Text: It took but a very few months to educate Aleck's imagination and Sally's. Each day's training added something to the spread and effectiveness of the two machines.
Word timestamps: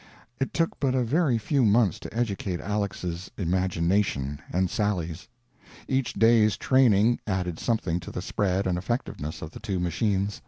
It 0.39 0.51
took 0.51 0.79
but 0.79 0.95
a 0.95 1.03
very 1.03 1.37
few 1.37 1.63
months 1.63 1.99
to 1.99 2.11
educate 2.11 2.59
Aleck's 2.59 3.29
imagination 3.37 4.41
and 4.51 4.67
Sally's. 4.67 5.27
Each 5.87 6.13
day's 6.13 6.57
training 6.57 7.19
added 7.27 7.59
something 7.59 7.99
to 7.99 8.09
the 8.09 8.23
spread 8.23 8.65
and 8.65 8.79
effectiveness 8.79 9.43
of 9.43 9.51
the 9.51 9.59
two 9.59 9.79
machines. 9.79 10.39